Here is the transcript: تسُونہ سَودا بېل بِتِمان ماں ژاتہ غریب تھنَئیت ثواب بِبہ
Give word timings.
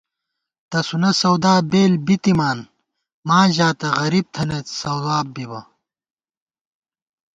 تسُونہ 0.69 1.11
سَودا 1.21 1.53
بېل 1.71 1.93
بِتِمان 2.05 2.59
ماں 3.27 3.45
ژاتہ 3.55 3.89
غریب 3.99 4.25
تھنَئیت 4.35 4.67
ثواب 4.79 5.25
بِبہ 5.33 5.61